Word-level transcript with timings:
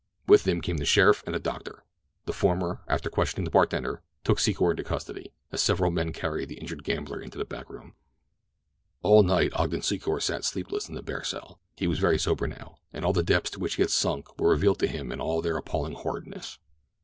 With 0.25 0.45
them 0.45 0.61
came 0.61 0.77
the 0.77 0.85
sheriff 0.85 1.21
and 1.27 1.35
a 1.35 1.39
doctor. 1.39 1.83
The 2.25 2.33
former, 2.33 2.81
after 2.87 3.07
questioning 3.07 3.45
the 3.45 3.51
bartender, 3.51 4.01
took 4.23 4.39
Secor 4.39 4.71
into 4.71 4.83
custody, 4.83 5.31
as 5.51 5.61
several 5.61 5.91
men 5.91 6.11
carried 6.11 6.49
the 6.49 6.55
injured 6.57 6.83
gambler 6.83 7.21
into 7.21 7.39
a 7.39 7.45
back 7.45 7.69
room. 7.69 7.93
All 9.03 9.21
night 9.21 9.53
Ogden 9.53 9.81
Secor 9.81 10.19
sat 10.19 10.43
sleepless 10.43 10.89
in 10.89 10.95
his 10.95 11.05
bare 11.05 11.23
cell. 11.23 11.59
He 11.77 11.85
was 11.85 11.99
very 11.99 12.17
sober 12.17 12.47
now, 12.47 12.77
and 12.91 13.05
the 13.13 13.21
depths 13.21 13.51
to 13.51 13.59
which 13.59 13.75
he 13.75 13.83
had 13.83 13.91
sunk 13.91 14.39
were 14.41 14.49
revealed 14.49 14.79
to 14.79 14.87
him 14.87 15.11
in 15.11 15.21
all 15.21 15.39
their 15.39 15.55
appalling 15.57 15.93
horridness. 15.93 16.57